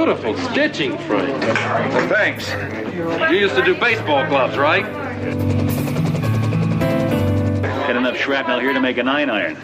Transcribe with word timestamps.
Beautiful 0.00 0.34
stitching, 0.50 0.96
Frank. 1.00 1.44
Thanks. 2.08 2.50
You 3.30 3.38
used 3.38 3.54
to 3.54 3.62
do 3.62 3.74
baseball 3.74 4.26
gloves, 4.28 4.56
right? 4.56 4.82
Got 7.62 7.96
enough 7.96 8.16
shrapnel 8.16 8.60
here 8.60 8.72
to 8.72 8.80
make 8.80 8.96
a 8.96 9.02
nine 9.02 9.28
iron. 9.28 9.56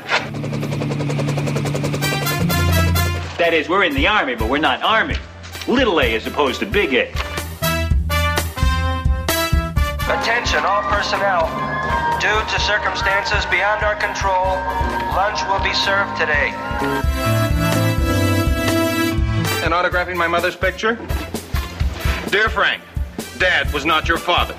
That 3.38 3.52
is, 3.54 3.70
we're 3.70 3.84
in 3.84 3.94
the 3.94 4.08
Army, 4.08 4.34
but 4.34 4.50
we're 4.50 4.58
not 4.58 4.82
Army. 4.82 5.16
Little 5.66 5.98
A 6.00 6.14
as 6.14 6.26
opposed 6.26 6.60
to 6.60 6.66
Big 6.66 6.92
A. 6.92 7.08
Attention, 10.04 10.66
all 10.66 10.82
personnel. 10.82 11.48
Due 12.20 12.28
to 12.28 12.60
circumstances 12.60 13.46
beyond 13.46 13.82
our 13.82 13.96
control, 13.96 14.56
lunch 15.16 15.42
will 15.48 15.64
be 15.64 15.72
served 15.72 16.14
today. 16.20 17.15
And 19.66 19.74
autographing 19.74 20.14
my 20.16 20.28
mother's 20.28 20.54
picture? 20.54 20.94
Dear 22.30 22.48
Frank, 22.48 22.84
Dad 23.38 23.72
was 23.72 23.84
not 23.84 24.06
your 24.06 24.16
father. 24.16 24.54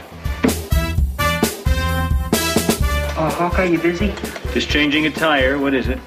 Oh, 3.16 3.34
Hawkeye, 3.38 3.64
you 3.64 3.80
busy? 3.80 4.14
Just 4.52 4.68
changing 4.68 5.06
a 5.06 5.10
tire. 5.10 5.58
What 5.58 5.74
is 5.74 5.88
it? 5.88 5.98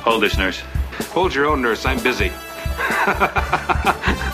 Hold 0.00 0.22
this, 0.22 0.38
nurse. 0.38 0.60
Hold 1.10 1.34
your 1.34 1.44
own, 1.44 1.60
nurse. 1.60 1.84
I'm 1.84 2.02
busy. 2.02 2.32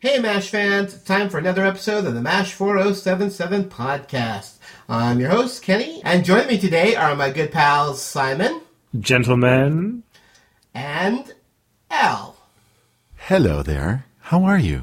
Hey, 0.00 0.18
MASH 0.18 0.50
fans, 0.50 1.02
time 1.02 1.30
for 1.30 1.38
another 1.38 1.64
episode 1.64 2.04
of 2.04 2.12
the 2.12 2.20
MASH 2.20 2.52
4077 2.52 3.70
podcast. 3.70 4.53
I'm 4.88 5.18
your 5.18 5.30
host, 5.30 5.62
Kenny, 5.62 6.02
and 6.04 6.26
joining 6.26 6.48
me 6.48 6.58
today 6.58 6.94
are 6.94 7.16
my 7.16 7.30
good 7.30 7.50
pals, 7.50 8.02
Simon 8.02 8.60
Gentlemen, 9.00 10.02
and 10.74 11.32
Al. 11.90 12.36
Hello 13.16 13.62
there. 13.62 14.04
How 14.20 14.44
are 14.44 14.58
you? 14.58 14.82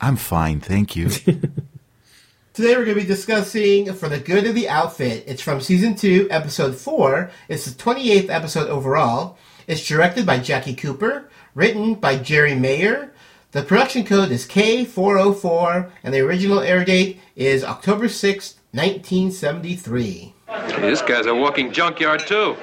I'm 0.00 0.16
fine, 0.16 0.60
thank 0.60 0.96
you. 0.96 1.10
Today 2.54 2.76
we're 2.76 2.84
going 2.84 2.96
to 2.96 3.02
be 3.02 3.06
discussing 3.06 3.92
For 3.92 4.08
the 4.08 4.18
Good 4.18 4.46
of 4.46 4.54
the 4.54 4.68
Outfit. 4.68 5.24
It's 5.26 5.42
from 5.42 5.60
Season 5.60 5.94
2, 5.94 6.28
Episode 6.30 6.74
4. 6.74 7.30
It's 7.48 7.66
the 7.66 7.82
28th 7.82 8.30
episode 8.30 8.68
overall. 8.68 9.36
It's 9.66 9.86
directed 9.86 10.24
by 10.24 10.38
Jackie 10.38 10.74
Cooper, 10.74 11.28
written 11.54 11.94
by 11.94 12.16
Jerry 12.16 12.54
Mayer. 12.54 13.12
The 13.52 13.62
production 13.62 14.04
code 14.04 14.30
is 14.30 14.46
K404, 14.46 15.90
and 16.02 16.14
the 16.14 16.20
original 16.20 16.60
air 16.60 16.84
date 16.84 17.20
is 17.36 17.62
October 17.62 18.06
6th, 18.06 18.54
1973. 18.74 20.32
Hey, 20.48 20.80
this 20.80 21.02
guy's 21.02 21.26
a 21.26 21.34
walking 21.34 21.72
junkyard, 21.72 22.26
too. 22.26 22.54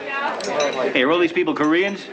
Hey, 0.92 1.04
are 1.04 1.12
all 1.12 1.20
these 1.20 1.32
people 1.32 1.54
Koreans? 1.54 2.08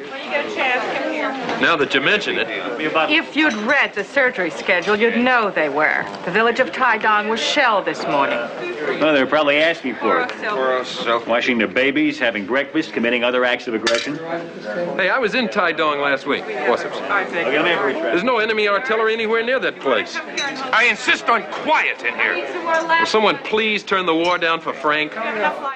Now 1.62 1.76
that 1.76 1.94
you 1.94 2.02
mention 2.02 2.36
it. 2.36 2.46
Be 2.78 2.86
about 2.86 3.10
If 3.10 3.36
you'd 3.36 3.54
read 3.54 3.94
the 3.94 4.04
surgery 4.04 4.50
schedule, 4.50 4.96
you'd 4.96 5.16
know 5.16 5.50
they 5.50 5.68
were. 5.68 6.04
The 6.24 6.30
village 6.30 6.60
of 6.60 6.70
Taidong 6.72 7.30
was 7.30 7.40
shelled 7.40 7.84
this 7.84 8.02
morning. 8.04 8.38
Oh, 8.38 9.12
they're 9.12 9.26
probably 9.26 9.56
asking 9.56 9.96
for 9.96 10.20
it. 10.20 10.32
For 10.32 10.74
us, 10.74 11.06
Washing 11.26 11.58
their 11.58 11.68
babies, 11.68 12.18
having 12.18 12.46
breakfast, 12.46 12.92
committing 12.92 13.24
other 13.24 13.44
acts 13.44 13.66
of 13.66 13.74
aggression. 13.74 14.16
Hey, 14.16 15.08
I 15.08 15.18
was 15.18 15.34
in 15.34 15.48
Taidong 15.48 16.02
last 16.02 16.26
week. 16.26 16.44
Forceps. 16.44 16.96
Okay, 16.96 17.44
let 17.44 17.64
me 17.64 17.70
have 17.70 17.88
a 17.88 17.92
There's 17.92 18.24
no 18.24 18.38
enemy 18.38 18.68
artillery 18.68 19.12
anywhere 19.12 19.42
near 19.44 19.58
that 19.58 19.80
place. 19.80 20.16
I 20.16 20.86
insist 20.90 21.28
on 21.28 21.42
quiet 21.50 22.02
in 22.02 22.14
here. 22.14 22.34
Will 22.64 23.06
someone 23.06 23.38
please 23.38 23.82
turn 23.82 24.06
the 24.06 24.14
war 24.14 24.38
down 24.38 24.60
for 24.60 24.72
Frank? 24.72 25.16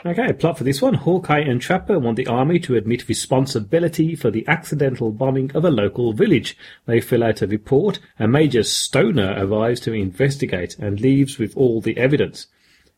okay, 0.06 0.32
plot 0.32 0.58
for 0.58 0.64
this 0.64 0.80
one 0.80 0.94
Hawkeye 0.94 1.40
and 1.40 1.60
Trapper 1.60 1.98
want 1.98 2.16
the 2.16 2.26
army 2.26 2.58
to 2.60 2.76
admit 2.76 3.08
responsibility 3.08 4.14
for 4.14 4.30
the 4.30 4.46
accidental 4.48 5.10
bombing 5.10 5.50
of 5.54 5.64
a 5.64 5.70
local 5.70 6.12
village. 6.12 6.56
They 6.90 7.00
fill 7.00 7.22
out 7.22 7.40
a 7.40 7.46
report, 7.46 8.00
and 8.18 8.32
Major 8.32 8.64
Stoner 8.64 9.36
arrives 9.38 9.78
to 9.82 9.92
investigate 9.92 10.76
and 10.80 11.00
leaves 11.00 11.38
with 11.38 11.56
all 11.56 11.80
the 11.80 11.96
evidence. 11.96 12.48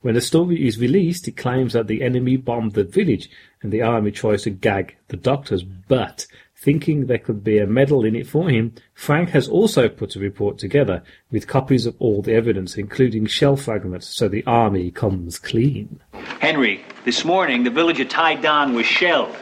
When 0.00 0.14
the 0.14 0.22
story 0.22 0.66
is 0.66 0.78
released, 0.78 1.28
it 1.28 1.36
claims 1.36 1.74
that 1.74 1.88
the 1.88 2.02
enemy 2.02 2.38
bombed 2.38 2.72
the 2.72 2.84
village, 2.84 3.28
and 3.60 3.70
the 3.70 3.82
army 3.82 4.10
tries 4.10 4.44
to 4.44 4.50
gag 4.50 4.96
the 5.08 5.18
doctors, 5.18 5.62
but 5.62 6.26
thinking 6.56 7.04
there 7.04 7.18
could 7.18 7.44
be 7.44 7.58
a 7.58 7.66
medal 7.66 8.02
in 8.06 8.16
it 8.16 8.26
for 8.26 8.48
him, 8.48 8.72
Frank 8.94 9.28
has 9.28 9.46
also 9.46 9.90
put 9.90 10.16
a 10.16 10.20
report 10.20 10.56
together 10.56 11.02
with 11.30 11.46
copies 11.46 11.84
of 11.84 11.94
all 11.98 12.22
the 12.22 12.32
evidence, 12.32 12.78
including 12.78 13.26
shell 13.26 13.56
fragments, 13.56 14.08
so 14.08 14.26
the 14.26 14.44
army 14.46 14.90
comes 14.90 15.38
clean. 15.38 16.00
Henry, 16.40 16.82
this 17.04 17.26
morning 17.26 17.62
the 17.62 17.70
village 17.70 18.00
of 18.00 18.08
Taidong 18.08 18.74
was 18.74 18.86
shelled. 18.86 19.36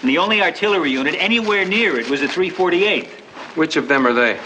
And 0.00 0.08
the 0.08 0.18
only 0.18 0.40
artillery 0.40 0.92
unit 0.92 1.16
anywhere 1.18 1.64
near 1.64 1.98
it 1.98 2.08
was 2.08 2.20
the 2.20 2.28
348. 2.28 3.19
Which 3.54 3.76
of 3.76 3.88
them 3.88 4.06
are 4.06 4.12
they? 4.12 4.38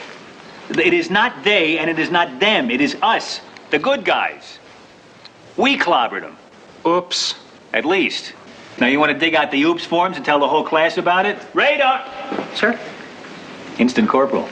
It 0.70 0.94
is 0.94 1.10
not 1.10 1.44
they 1.44 1.78
and 1.78 1.90
it 1.90 1.98
is 1.98 2.10
not 2.10 2.40
them. 2.40 2.70
It 2.70 2.80
is 2.80 2.96
us, 3.02 3.40
the 3.70 3.78
good 3.78 4.04
guys. 4.04 4.58
We 5.56 5.78
clobbered 5.78 6.22
them, 6.22 6.36
Oops. 6.86 7.34
at 7.72 7.84
least. 7.84 8.32
Now 8.78 8.86
you 8.88 8.98
want 8.98 9.12
to 9.12 9.18
dig 9.18 9.34
out 9.34 9.50
the 9.50 9.62
oops 9.62 9.84
forms 9.84 10.16
and 10.16 10.24
tell 10.24 10.40
the 10.40 10.48
whole 10.48 10.64
class 10.64 10.98
about 10.98 11.26
it? 11.26 11.38
Radar! 11.54 12.04
Sir? 12.54 12.78
Instant 13.78 14.08
corporal. 14.08 14.48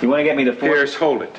You 0.00 0.08
want 0.08 0.20
to 0.20 0.24
get 0.24 0.36
me 0.36 0.44
the 0.44 0.52
forms? 0.52 0.74
Pierce, 0.74 0.94
hold 0.94 1.22
it. 1.22 1.34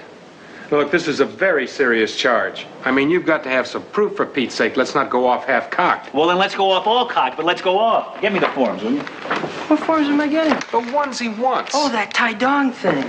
Look, 0.70 0.92
this 0.92 1.08
is 1.08 1.22
a 1.22 1.26
very 1.26 1.66
serious 1.66 2.18
charge. 2.18 2.68
I 2.84 2.92
mean, 2.92 3.10
you've 3.10 3.26
got 3.26 3.42
to 3.44 3.50
have 3.50 3.68
some 3.68 3.84
proof 3.84 4.18
for 4.18 4.26
Pete's 4.26 4.54
sake. 4.54 4.76
Let's 4.76 4.94
not 4.94 5.10
go 5.10 5.26
off 5.26 5.46
half-cocked. 5.46 6.14
Well, 6.14 6.28
then 6.28 6.38
let's 6.38 6.56
go 6.56 6.70
off 6.72 6.86
all 6.86 7.06
cocked, 7.06 7.38
but 7.38 7.46
let's 7.46 7.62
go 7.62 7.80
off. 7.80 8.20
Get 8.20 8.34
me 8.34 8.40
the 8.40 8.50
forms, 8.50 8.84
will 8.84 8.92
you? 8.92 9.00
What 9.00 9.80
forms 9.80 10.10
am 10.10 10.20
I 10.20 10.28
getting? 10.28 10.60
The 10.72 10.94
ones 10.94 11.20
he 11.20 11.30
wants. 11.30 11.72
Oh, 11.74 11.88
that 11.90 12.14
Tai 12.14 12.34
Dong 12.34 12.74
thing. 12.74 13.04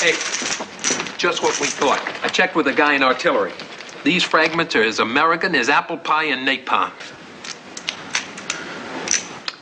Hey, 0.00 0.14
just 1.18 1.40
what 1.44 1.60
we 1.60 1.68
thought. 1.68 2.02
I 2.24 2.28
checked 2.28 2.56
with 2.56 2.66
a 2.66 2.72
guy 2.72 2.94
in 2.94 3.04
artillery. 3.04 3.52
These 4.02 4.24
fragments 4.24 4.74
are 4.74 4.82
as 4.82 4.98
American 4.98 5.54
as 5.54 5.68
apple 5.68 5.98
pie 5.98 6.24
and 6.24 6.46
napalm. 6.48 6.90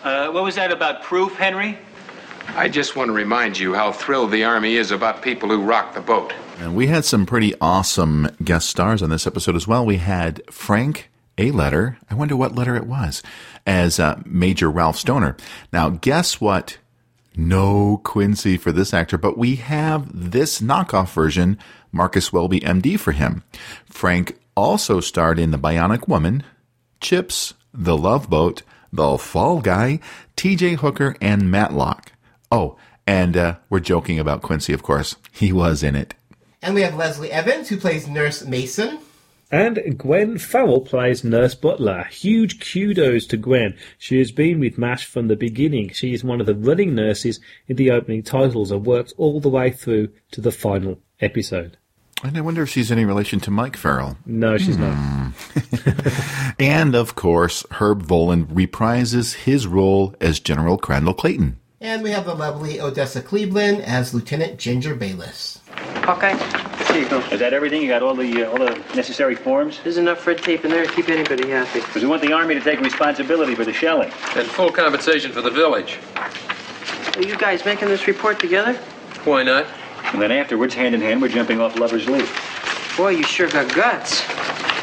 Uh, 0.03 0.31
what 0.31 0.43
was 0.43 0.55
that 0.55 0.73
about 0.73 1.03
proof, 1.03 1.35
Henry? 1.35 1.79
I 2.57 2.69
just 2.69 2.97
want 2.97 3.09
to 3.09 3.13
remind 3.13 3.59
you 3.59 3.75
how 3.75 3.93
thrilled 3.93 4.31
the 4.33 4.45
Army 4.45 4.77
is 4.77 4.91
about 4.91 5.23
people 5.23 5.49
who 5.49 5.63
rock 5.63 5.95
the 5.95 6.01
boat. 6.01 6.33
and 6.59 6.75
we 6.75 6.89
had 6.89 7.05
some 7.05 7.25
pretty 7.25 7.55
awesome 7.61 8.29
guest 8.45 8.69
stars 8.69 9.03
on 9.03 9.11
this 9.11 9.27
episode 9.27 9.57
as 9.57 9.67
well. 9.67 9.87
We 9.87 9.97
had 9.97 10.43
Frank 10.53 11.11
A. 11.39 11.51
Letter. 11.53 11.99
I 12.11 12.15
wonder 12.15 12.37
what 12.37 12.55
letter 12.55 12.77
it 12.77 12.87
was, 12.87 13.23
as 13.67 13.99
uh, 13.99 14.21
Major 14.27 14.71
Ralph 14.71 14.97
Stoner. 14.99 15.37
Now, 15.73 15.89
guess 15.91 16.41
what? 16.41 16.79
No 17.37 18.01
Quincy 18.05 18.57
for 18.59 18.73
this 18.73 18.93
actor, 18.93 19.17
but 19.17 19.39
we 19.39 19.57
have 19.57 20.11
this 20.13 20.61
knockoff 20.61 21.13
version, 21.15 21.57
Marcus 21.93 22.33
Welby, 22.33 22.61
MD, 22.61 22.99
for 22.99 23.13
him. 23.13 23.43
Frank 23.87 24.39
also 24.57 25.01
starred 25.01 25.39
in 25.39 25.51
The 25.51 25.59
Bionic 25.59 26.09
Woman, 26.09 26.43
Chips, 27.01 27.55
The 27.73 27.97
Love 27.97 28.29
Boat, 28.29 28.63
The 28.93 29.17
Fall 29.17 29.61
Guy, 29.61 30.01
TJ 30.37 30.77
Hooker, 30.79 31.17
and 31.23 31.51
Matlock. 31.51 32.13
Oh, 32.51 32.77
and 33.07 33.37
uh, 33.37 33.57
we're 33.69 33.81
joking 33.81 34.19
about 34.19 34.43
Quincy, 34.43 34.73
of 34.73 34.83
course. 34.83 35.17
He 35.33 35.53
was 35.53 35.83
in 35.83 35.97
it. 35.97 36.15
And 36.63 36.75
we 36.75 36.83
have 36.83 36.95
Leslie 36.95 37.33
Evans, 37.33 37.69
who 37.69 37.77
plays 37.77 38.07
Nurse 38.07 38.45
Mason. 38.45 38.99
And 39.53 39.99
Gwen 39.99 40.39
Farrell 40.39 40.81
plays 40.81 41.25
Nurse 41.25 41.57
Butler. 41.57 42.05
Huge 42.05 42.61
kudos 42.61 43.27
to 43.27 43.37
Gwen. 43.37 43.77
She 43.99 44.19
has 44.19 44.31
been 44.31 44.61
with 44.61 44.79
MASH 44.79 45.07
from 45.07 45.27
the 45.27 45.35
beginning. 45.35 45.89
She 45.91 46.13
is 46.13 46.23
one 46.23 46.41
of 46.41 46.47
the 46.47 46.55
running 46.55 46.95
nurses 46.95 47.41
in 47.67 47.77
the 47.77 47.91
opening 47.91 48.23
titles 48.23 48.71
and 48.71 48.87
worked 48.87 49.13
all 49.17 49.41
the 49.41 49.49
way 49.49 49.71
through 49.71 50.11
to 50.33 50.41
the 50.41 50.53
final 50.53 51.01
episode. 51.21 51.79
And 52.23 52.37
I 52.37 52.43
wonder 52.43 52.63
if 52.63 52.69
she's 52.69 52.93
any 52.93 53.05
relation 53.05 53.41
to 53.41 53.51
Mike 53.51 53.77
Farrell. 53.77 54.19
No, 54.27 54.59
she's 54.59 54.77
not. 54.77 55.33
And 56.61 56.95
of 56.95 57.15
course, 57.15 57.65
Herb 57.73 58.07
Voland 58.07 58.49
reprises 58.49 59.35
his 59.35 59.67
role 59.67 60.15
as 60.21 60.39
General 60.41 60.77
Crandall 60.77 61.15
Clayton. 61.15 61.59
And 61.83 62.03
we 62.03 62.11
have 62.11 62.27
the 62.27 62.35
lovely 62.35 62.79
Odessa 62.79 63.23
Cleveland 63.23 63.81
as 63.81 64.13
Lieutenant 64.13 64.59
Ginger 64.59 64.95
Bayless. 64.95 65.61
Hawkeye, 66.05 66.37
here 66.93 67.03
you 67.03 67.09
go. 67.09 67.21
Is 67.29 67.41
that 67.41 67.55
everything? 67.55 67.81
You 67.81 67.89
got 67.89 68.03
all 68.03 68.15
the 68.15 68.45
uh, 68.45 68.51
all 68.51 68.59
the 68.59 68.75
necessary 68.95 69.35
forms? 69.35 69.81
There's 69.83 69.97
enough 69.97 70.27
red 70.27 70.43
tape 70.43 70.67
in 70.67 70.71
there 70.71 70.85
to 70.85 70.93
keep 70.93 71.09
anybody 71.09 71.49
happy. 71.49 71.81
Because 71.81 72.03
we 72.03 72.09
want 72.11 72.21
the 72.21 72.35
army 72.35 72.53
to 72.53 72.61
take 72.61 72.81
responsibility 72.81 73.55
for 73.55 73.65
the 73.65 73.73
shelling. 73.73 74.13
And 74.37 74.47
full 74.47 74.71
compensation 74.71 75.33
for 75.33 75.41
the 75.41 75.49
village. 75.49 75.99
Are 77.17 77.23
you 77.23 77.35
guys 77.39 77.65
making 77.65 77.89
this 77.89 78.07
report 78.07 78.39
together? 78.39 78.75
Why 79.25 79.43
not? 79.43 79.67
And 80.13 80.21
then 80.21 80.33
afterwards, 80.33 80.75
hand 80.75 80.95
in 80.95 81.01
hand, 81.01 81.23
we're 81.23 81.29
jumping 81.29 81.63
off 81.63 81.77
Lover's 81.77 82.07
Leap. 82.07 82.29
Boy, 82.95 83.11
you 83.13 83.23
sure 83.23 83.49
got 83.49 83.75
guts, 83.75 84.23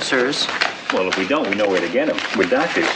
sirs. 0.04 0.48
Well, 0.92 1.08
if 1.10 1.18
we 1.20 1.28
don't, 1.28 1.48
we 1.48 1.56
know 1.56 1.68
where 1.68 1.80
to 1.80 1.90
get 1.90 2.08
them. 2.08 2.18
We're 2.36 2.50
doctors. 2.50 2.88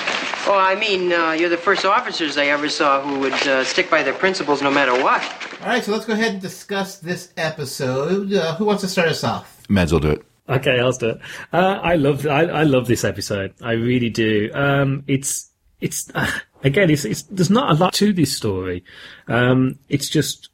Oh, 0.47 0.57
I 0.57 0.75
mean, 0.75 1.13
uh, 1.13 1.31
you're 1.31 1.49
the 1.49 1.57
first 1.57 1.85
officers 1.85 2.37
I 2.37 2.45
ever 2.45 2.67
saw 2.67 3.01
who 3.01 3.19
would 3.19 3.33
uh, 3.47 3.63
stick 3.63 3.89
by 3.89 4.03
their 4.03 4.13
principles 4.13 4.61
no 4.61 4.71
matter 4.71 4.91
what. 4.91 5.21
All 5.61 5.67
right, 5.67 5.83
so 5.83 5.91
let's 5.91 6.05
go 6.05 6.13
ahead 6.13 6.33
and 6.33 6.41
discuss 6.41 6.97
this 6.97 7.31
episode. 7.37 8.33
Uh, 8.33 8.55
who 8.55 8.65
wants 8.65 8.81
to 8.81 8.89
start 8.89 9.09
us 9.09 9.23
off? 9.23 9.63
Meds 9.69 9.91
will 9.91 9.99
do 9.99 10.09
it. 10.09 10.25
Okay, 10.49 10.79
I'll 10.79 10.93
start. 10.93 11.19
Uh, 11.53 11.79
I 11.81 11.95
love 11.95 12.25
I, 12.27 12.45
I 12.45 12.63
love 12.63 12.87
this 12.87 13.03
episode. 13.03 13.53
I 13.61 13.73
really 13.73 14.09
do. 14.09 14.49
Um, 14.53 15.03
it's 15.07 15.49
it's 15.79 16.11
uh, 16.13 16.29
again 16.63 16.89
it's, 16.89 17.05
it's 17.05 17.21
there's 17.23 17.49
not 17.49 17.71
a 17.71 17.75
lot 17.75 17.93
to 17.93 18.11
this 18.11 18.35
story. 18.35 18.83
Um, 19.27 19.79
it's 19.87 20.09
just 20.09 20.49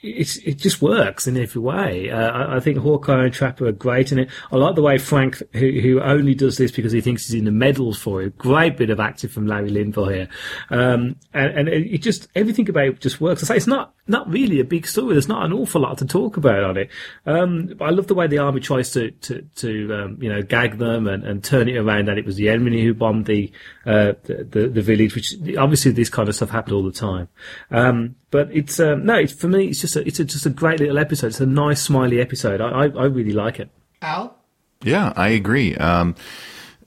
it's, 0.00 0.36
it 0.38 0.58
just 0.58 0.80
works 0.80 1.26
in 1.26 1.36
every 1.36 1.60
way. 1.60 2.10
Uh, 2.10 2.56
I, 2.56 2.60
think 2.60 2.78
Hawkeye 2.78 3.24
and 3.24 3.32
Trapper 3.32 3.66
are 3.66 3.72
great 3.72 4.12
in 4.12 4.20
it. 4.20 4.30
I 4.52 4.56
like 4.56 4.76
the 4.76 4.82
way 4.82 4.96
Frank, 4.96 5.42
who, 5.54 5.80
who 5.80 6.00
only 6.00 6.36
does 6.36 6.56
this 6.56 6.70
because 6.70 6.92
he 6.92 7.00
thinks 7.00 7.26
he's 7.26 7.38
in 7.38 7.44
the 7.44 7.50
medals 7.50 7.98
for 7.98 8.22
it. 8.22 8.26
A 8.26 8.30
great 8.30 8.76
bit 8.76 8.90
of 8.90 9.00
acting 9.00 9.28
from 9.28 9.48
Larry 9.48 9.70
Linville 9.70 10.08
here. 10.08 10.28
Um, 10.70 11.16
and, 11.34 11.58
and 11.58 11.68
it 11.68 11.98
just, 11.98 12.28
everything 12.36 12.68
about 12.68 12.84
it 12.84 13.00
just 13.00 13.20
works. 13.20 13.42
I 13.42 13.46
say 13.46 13.56
it's 13.56 13.66
not, 13.66 13.92
not 14.06 14.30
really 14.30 14.60
a 14.60 14.64
big 14.64 14.86
story. 14.86 15.14
There's 15.14 15.28
not 15.28 15.44
an 15.44 15.52
awful 15.52 15.80
lot 15.80 15.98
to 15.98 16.06
talk 16.06 16.36
about 16.36 16.62
on 16.62 16.76
it. 16.76 16.90
Um, 17.26 17.74
I 17.80 17.90
love 17.90 18.06
the 18.06 18.14
way 18.14 18.28
the 18.28 18.38
army 18.38 18.60
tries 18.60 18.92
to, 18.92 19.10
to, 19.10 19.42
to, 19.56 19.94
um, 19.94 20.22
you 20.22 20.28
know, 20.28 20.42
gag 20.42 20.78
them 20.78 21.08
and, 21.08 21.24
and 21.24 21.42
turn 21.42 21.68
it 21.68 21.76
around 21.76 22.06
that 22.06 22.18
it 22.18 22.24
was 22.24 22.36
the 22.36 22.50
enemy 22.50 22.84
who 22.84 22.94
bombed 22.94 23.26
the, 23.26 23.50
uh, 23.84 24.12
the, 24.22 24.46
the, 24.48 24.68
the 24.68 24.82
village, 24.82 25.16
which 25.16 25.34
obviously 25.58 25.90
this 25.90 26.08
kind 26.08 26.28
of 26.28 26.36
stuff 26.36 26.50
happened 26.50 26.74
all 26.74 26.84
the 26.84 26.92
time. 26.92 27.28
Um, 27.72 28.14
but 28.30 28.50
it's, 28.52 28.78
um, 28.78 29.04
no, 29.04 29.14
it's, 29.14 29.32
for 29.32 29.48
me, 29.48 29.68
it's 29.68 29.80
just 29.80 29.87
a, 29.96 30.06
it's 30.06 30.20
a, 30.20 30.24
just 30.24 30.46
a 30.46 30.50
great 30.50 30.80
little 30.80 30.98
episode. 30.98 31.28
It's 31.28 31.40
a 31.40 31.46
nice, 31.46 31.82
smiley 31.82 32.20
episode. 32.20 32.60
I, 32.60 32.68
I, 32.68 32.82
I 32.84 33.04
really 33.04 33.32
like 33.32 33.60
it. 33.60 33.70
Al? 34.02 34.36
Yeah, 34.82 35.12
I 35.16 35.28
agree. 35.28 35.76
Um, 35.76 36.14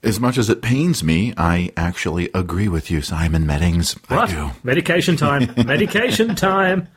as 0.02 0.18
much 0.18 0.38
as 0.38 0.50
it 0.50 0.62
pains 0.62 1.04
me, 1.04 1.32
I 1.36 1.70
actually 1.76 2.30
agree 2.34 2.68
with 2.68 2.90
you, 2.90 3.02
Simon 3.02 3.46
Meddings. 3.46 3.92
What? 4.08 4.30
I 4.30 4.32
do. 4.32 4.50
Medication 4.62 5.16
time. 5.16 5.52
Medication 5.66 6.34
time. 6.34 6.88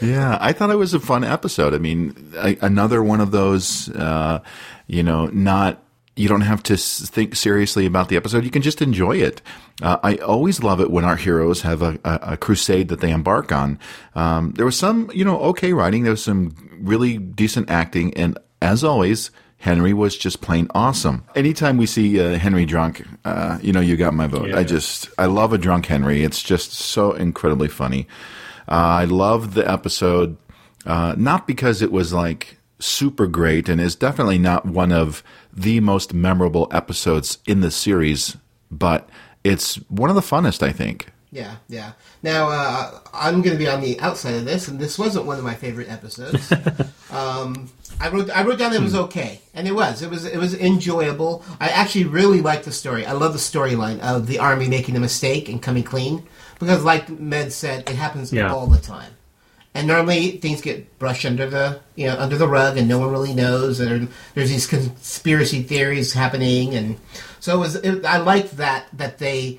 Yeah, 0.00 0.38
I 0.40 0.52
thought 0.52 0.70
it 0.70 0.76
was 0.76 0.94
a 0.94 1.00
fun 1.00 1.24
episode. 1.24 1.74
I 1.74 1.78
mean, 1.78 2.32
a, 2.36 2.56
another 2.60 3.02
one 3.02 3.20
of 3.20 3.30
those, 3.30 3.88
uh, 3.90 4.40
you 4.86 5.02
know, 5.02 5.26
not 5.26 5.82
you 6.16 6.28
don't 6.28 6.42
have 6.42 6.62
to 6.64 6.76
think 6.76 7.34
seriously 7.34 7.86
about 7.86 8.08
the 8.08 8.16
episode. 8.16 8.44
You 8.44 8.50
can 8.50 8.62
just 8.62 8.80
enjoy 8.80 9.16
it. 9.16 9.42
Uh, 9.82 9.98
I 10.02 10.16
always 10.16 10.62
love 10.62 10.80
it 10.80 10.90
when 10.90 11.04
our 11.04 11.16
heroes 11.16 11.62
have 11.62 11.82
a, 11.82 11.98
a, 12.04 12.18
a 12.32 12.36
crusade 12.36 12.88
that 12.88 13.00
they 13.00 13.10
embark 13.10 13.50
on. 13.50 13.78
Um, 14.14 14.52
there 14.52 14.64
was 14.64 14.78
some, 14.78 15.10
you 15.12 15.24
know, 15.24 15.40
okay 15.40 15.72
writing. 15.72 16.04
There 16.04 16.12
was 16.12 16.22
some 16.22 16.54
really 16.80 17.18
decent 17.18 17.70
acting, 17.70 18.14
and 18.14 18.38
as 18.62 18.84
always. 18.84 19.30
Henry 19.58 19.94
was 19.94 20.14
just 20.18 20.42
plain 20.42 20.68
awesome. 20.74 21.24
Anytime 21.34 21.78
we 21.78 21.86
see 21.86 22.20
uh, 22.20 22.38
Henry 22.38 22.66
drunk, 22.66 23.02
uh, 23.24 23.56
you 23.62 23.72
know, 23.72 23.80
you 23.80 23.96
got 23.96 24.12
my 24.12 24.26
vote. 24.26 24.52
I 24.52 24.62
just, 24.62 25.08
I 25.16 25.24
love 25.24 25.54
a 25.54 25.58
drunk 25.58 25.86
Henry. 25.86 26.22
It's 26.22 26.42
just 26.42 26.72
so 26.72 27.12
incredibly 27.12 27.68
funny. 27.68 28.06
Uh, 28.68 28.72
I 29.00 29.04
love 29.06 29.54
the 29.54 29.66
episode, 29.66 30.36
uh, 30.84 31.14
not 31.16 31.46
because 31.46 31.80
it 31.80 31.90
was 31.90 32.12
like 32.12 32.58
super 32.84 33.26
great 33.26 33.68
and 33.68 33.80
is 33.80 33.96
definitely 33.96 34.38
not 34.38 34.66
one 34.66 34.92
of 34.92 35.22
the 35.52 35.80
most 35.80 36.12
memorable 36.12 36.68
episodes 36.70 37.38
in 37.46 37.60
the 37.60 37.70
series, 37.70 38.36
but 38.70 39.08
it's 39.42 39.76
one 39.88 40.10
of 40.10 40.16
the 40.16 40.22
funnest, 40.22 40.62
I 40.62 40.72
think. 40.72 41.08
Yeah, 41.30 41.56
yeah. 41.68 41.92
Now, 42.22 42.48
uh, 42.48 43.00
I'm 43.12 43.42
going 43.42 43.56
to 43.56 43.58
be 43.58 43.68
on 43.68 43.80
the 43.80 43.98
outside 43.98 44.34
of 44.34 44.44
this, 44.44 44.68
and 44.68 44.78
this 44.78 44.98
wasn't 44.98 45.26
one 45.26 45.36
of 45.36 45.44
my 45.44 45.54
favorite 45.54 45.90
episodes. 45.90 46.52
um, 47.10 47.68
I 48.00 48.08
wrote, 48.08 48.30
I 48.30 48.44
wrote 48.44 48.58
down 48.58 48.70
that 48.70 48.80
it 48.80 48.84
was 48.84 48.94
okay, 48.94 49.40
and 49.52 49.66
it 49.66 49.72
was. 49.74 50.00
It 50.02 50.10
was, 50.10 50.24
it 50.24 50.36
was 50.38 50.54
enjoyable. 50.54 51.42
I 51.58 51.68
actually 51.70 52.04
really 52.04 52.40
liked 52.40 52.66
the 52.66 52.72
story. 52.72 53.04
I 53.04 53.12
love 53.12 53.32
the 53.32 53.38
storyline 53.40 53.98
of 54.00 54.28
the 54.28 54.38
army 54.38 54.68
making 54.68 54.94
a 54.96 55.00
mistake 55.00 55.48
and 55.48 55.60
coming 55.60 55.82
clean, 55.82 56.24
because, 56.60 56.84
like 56.84 57.08
Med 57.08 57.52
said, 57.52 57.88
it 57.90 57.96
happens 57.96 58.32
Yeah. 58.32 58.52
all 58.52 58.68
the 58.68 58.78
time. 58.78 59.12
And 59.76 59.88
normally 59.88 60.38
things 60.38 60.60
get 60.60 60.98
brushed 61.00 61.24
under 61.24 61.50
the 61.50 61.80
you 61.96 62.06
know 62.06 62.16
under 62.16 62.38
the 62.38 62.46
rug, 62.46 62.78
and 62.78 62.88
no 62.88 63.00
one 63.00 63.10
really 63.10 63.34
knows. 63.34 63.80
And 63.80 64.08
there's 64.34 64.48
these 64.48 64.66
conspiracy 64.68 65.62
theories 65.62 66.12
happening, 66.12 66.74
and 66.74 66.96
so 67.40 67.56
it 67.56 67.58
was. 67.58 67.74
It, 67.76 68.04
I 68.04 68.18
liked 68.18 68.56
that 68.58 68.86
that 68.92 69.18
they 69.18 69.58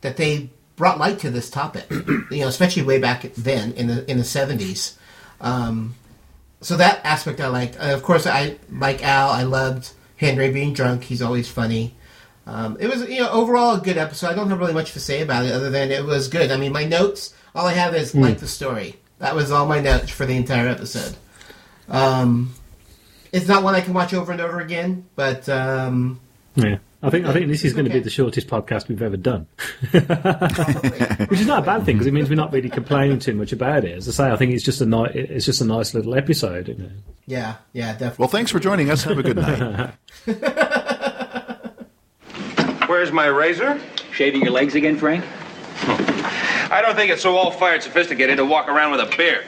that 0.00 0.16
they 0.16 0.48
brought 0.76 0.98
light 0.98 1.18
to 1.20 1.30
this 1.30 1.50
topic. 1.50 1.86
you 1.90 2.26
know, 2.30 2.48
especially 2.48 2.84
way 2.84 2.98
back 2.98 3.22
then 3.34 3.72
in 3.74 3.86
the 3.86 4.10
in 4.10 4.16
the 4.16 4.24
seventies. 4.24 4.96
Um, 5.42 5.94
so 6.62 6.76
that 6.76 7.04
aspect 7.04 7.40
I 7.40 7.48
liked. 7.48 7.76
Uh, 7.78 7.94
of 7.94 8.02
course, 8.02 8.26
I 8.26 8.56
like 8.70 9.04
Al. 9.04 9.30
I 9.30 9.42
loved 9.42 9.92
Henry 10.16 10.50
being 10.50 10.72
drunk. 10.72 11.04
He's 11.04 11.22
always 11.22 11.48
funny. 11.48 11.94
Um, 12.46 12.76
it 12.80 12.88
was 12.88 13.08
you 13.08 13.20
know 13.20 13.30
overall 13.30 13.76
a 13.76 13.80
good 13.80 13.98
episode. 13.98 14.28
I 14.28 14.34
don't 14.34 14.50
have 14.50 14.58
really 14.58 14.74
much 14.74 14.92
to 14.92 15.00
say 15.00 15.22
about 15.22 15.44
it 15.44 15.52
other 15.52 15.70
than 15.70 15.90
it 15.90 16.04
was 16.04 16.28
good. 16.28 16.50
I 16.50 16.56
mean, 16.56 16.72
my 16.72 16.84
notes. 16.84 17.34
All 17.54 17.66
I 17.66 17.72
have 17.72 17.94
is 17.94 18.14
like 18.14 18.38
the 18.38 18.46
story. 18.46 18.96
That 19.20 19.34
was 19.36 19.52
all 19.52 19.66
my 19.66 19.80
notes 19.80 20.10
for 20.10 20.26
the 20.26 20.36
entire 20.36 20.68
episode. 20.68 21.16
Um, 21.88 22.52
it's 23.32 23.46
not 23.46 23.62
one 23.62 23.74
I 23.74 23.80
can 23.80 23.94
watch 23.94 24.12
over 24.12 24.32
and 24.32 24.40
over 24.40 24.60
again, 24.60 25.06
but 25.14 25.48
um, 25.48 26.20
Yeah. 26.56 26.78
I 27.02 27.08
think 27.08 27.24
I 27.24 27.32
think 27.32 27.48
this 27.48 27.64
is 27.64 27.72
going 27.72 27.86
to 27.86 27.90
be 27.90 28.00
the 28.00 28.10
shortest 28.10 28.46
podcast 28.46 28.88
we've 28.88 29.00
ever 29.00 29.16
done, 29.16 29.46
which 29.90 31.40
is 31.40 31.46
not 31.46 31.62
a 31.62 31.64
bad 31.64 31.86
thing 31.86 31.96
because 31.96 32.06
it 32.06 32.12
means 32.12 32.28
we're 32.28 32.34
not 32.34 32.52
really 32.52 32.68
complaining 32.68 33.18
too 33.18 33.32
much 33.34 33.52
about 33.52 33.86
it. 33.86 33.96
As 33.96 34.06
I 34.06 34.12
say, 34.12 34.30
I 34.30 34.36
think 34.36 34.52
it's 34.52 34.62
just 34.62 34.82
a 34.82 34.86
ni- 34.86 35.08
it's 35.14 35.46
just 35.46 35.62
a 35.62 35.64
nice 35.64 35.94
little 35.94 36.14
episode. 36.14 36.68
You 36.68 36.74
know? 36.74 36.90
yeah, 37.26 37.54
yeah, 37.72 37.92
definitely. 37.92 38.16
Well, 38.18 38.28
thanks 38.28 38.50
for 38.50 38.60
joining 38.60 38.90
us. 38.90 39.02
Have 39.04 39.18
a 39.18 39.22
good 39.22 39.36
night. 39.36 39.94
Where's 42.86 43.12
my 43.12 43.26
razor? 43.26 43.80
Shaving 44.12 44.42
your 44.42 44.52
legs 44.52 44.74
again, 44.74 44.98
Frank? 44.98 45.24
I 46.70 46.80
don't 46.80 46.94
think 46.94 47.10
it's 47.10 47.22
so 47.22 47.36
all-fired 47.36 47.82
sophisticated 47.82 48.36
to 48.36 48.44
walk 48.44 48.68
around 48.68 48.92
with 48.92 49.00
a 49.00 49.16
beard. 49.16 49.44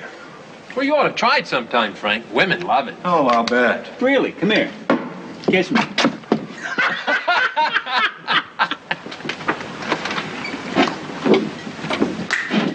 Well, 0.75 0.85
you 0.85 0.97
ought 0.97 1.07
to 1.07 1.15
try 1.15 1.39
it 1.39 1.47
sometime, 1.47 1.95
Frank. 1.95 2.27
Women 2.33 2.63
love 2.63 2.89
it. 2.89 2.97
Oh, 3.05 3.29
I'll 3.29 3.45
bet. 3.45 3.89
Really? 4.03 4.33
Come 4.33 4.51
here. 4.51 4.73
Kiss 5.45 5.71
me. 5.71 5.79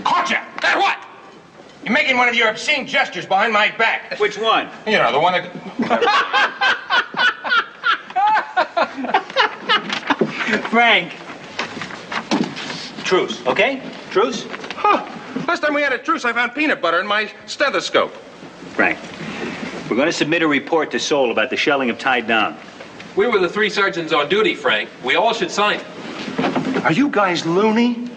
Caught 0.04 0.30
ya! 0.30 0.42
That 0.62 0.78
what? 0.78 0.98
You're 1.84 1.94
making 1.94 2.16
one 2.16 2.30
of 2.30 2.36
your 2.36 2.48
obscene 2.50 2.88
gestures 2.88 3.26
behind 3.26 3.52
my 3.52 3.72
back. 3.72 4.18
Which 4.18 4.38
one? 4.38 4.70
You 4.86 4.94
know, 4.94 5.12
the 5.12 5.20
one 5.20 5.34
that... 5.34 5.52
Frank. 10.70 11.14
Truce, 13.04 13.46
okay? 13.46 13.82
Truce? 14.12 14.46
Huh. 14.76 15.06
Last 15.48 15.62
time 15.62 15.74
we 15.74 15.82
had 15.82 15.94
a 15.94 15.98
truce, 15.98 16.26
I 16.26 16.34
found 16.34 16.54
peanut 16.54 16.82
butter 16.82 17.00
in 17.00 17.08
my 17.08 17.32
stethoscope. 17.46 18.14
Frank. 18.74 19.00
We're 19.90 19.96
going 19.96 20.08
to 20.08 20.14
submit 20.14 20.42
a 20.42 20.48
report 20.48 20.92
to 20.92 21.00
Seoul 21.00 21.32
about 21.32 21.50
the 21.50 21.58
shelling 21.58 21.90
of 21.90 21.98
Tai 21.98 22.22
Dong. 22.22 22.58
We 23.16 23.28
were 23.28 23.40
the 23.40 23.50
three 23.50 23.70
sergeants 23.70 24.14
on 24.14 24.30
duty, 24.30 24.54
Frank. 24.54 24.90
We 25.04 25.16
all 25.16 25.34
should 25.34 25.50
sign 25.50 25.80
it. 25.80 26.86
Are 26.86 26.92
you 26.92 27.10
guys 27.10 27.46
loony? 27.46 28.10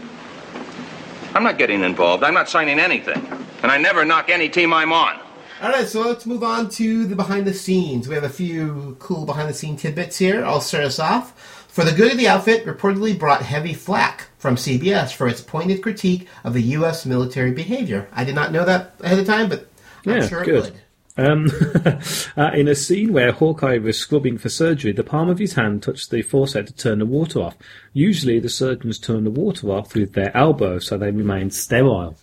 I'm 1.34 1.42
not 1.42 1.58
getting 1.58 1.82
involved. 1.82 2.24
I'm 2.24 2.34
not 2.34 2.48
signing 2.48 2.78
anything. 2.80 3.24
And 3.62 3.70
I 3.70 3.78
never 3.78 4.04
knock 4.04 4.30
any 4.30 4.48
team 4.48 4.72
I'm 4.72 4.92
on. 4.92 5.20
All 5.62 5.70
right, 5.70 5.86
so 5.86 6.00
let's 6.00 6.26
move 6.26 6.42
on 6.42 6.70
to 6.70 7.06
the 7.06 7.14
behind 7.14 7.46
the 7.46 7.54
scenes. 7.54 8.08
We 8.08 8.14
have 8.14 8.24
a 8.24 8.28
few 8.30 8.96
cool 8.98 9.26
behind 9.26 9.48
the 9.48 9.54
scene 9.54 9.76
tidbits 9.76 10.18
here. 10.18 10.44
I'll 10.44 10.60
start 10.60 10.84
us 10.84 10.98
off. 10.98 11.59
For 11.70 11.84
the 11.84 11.92
Good 11.92 12.12
of 12.12 12.18
the 12.18 12.28
Outfit 12.28 12.66
reportedly 12.66 13.18
brought 13.18 13.42
heavy 13.42 13.74
flack 13.74 14.28
from 14.38 14.56
CBS 14.56 15.14
for 15.14 15.28
its 15.28 15.40
pointed 15.40 15.82
critique 15.82 16.26
of 16.42 16.52
the 16.52 16.62
U.S. 16.62 17.06
military 17.06 17.52
behavior. 17.52 18.08
I 18.12 18.24
did 18.24 18.34
not 18.34 18.50
know 18.52 18.64
that 18.64 18.94
ahead 19.00 19.18
of 19.20 19.26
time, 19.26 19.48
but 19.48 19.68
I'm 20.04 20.16
Yeah, 20.16 20.26
sure 20.28 20.42
it 20.42 20.46
good. 20.46 20.62
would. 20.64 20.80
Um, 21.16 21.48
uh, 22.36 22.50
in 22.54 22.66
a 22.66 22.74
scene 22.74 23.12
where 23.12 23.30
Hawkeye 23.32 23.78
was 23.78 23.98
scrubbing 23.98 24.38
for 24.38 24.48
surgery, 24.48 24.92
the 24.92 25.04
palm 25.04 25.28
of 25.28 25.38
his 25.38 25.54
hand 25.54 25.82
touched 25.82 26.10
the 26.10 26.22
faucet 26.22 26.66
to 26.68 26.72
turn 26.72 26.98
the 26.98 27.06
water 27.06 27.40
off. 27.40 27.56
Usually, 27.92 28.40
the 28.40 28.48
surgeons 28.48 28.98
turn 28.98 29.24
the 29.24 29.30
water 29.30 29.70
off 29.70 29.94
with 29.94 30.14
their 30.14 30.34
elbow 30.36 30.78
so 30.78 30.96
they 30.96 31.10
remain 31.10 31.50
sterile. 31.50 32.16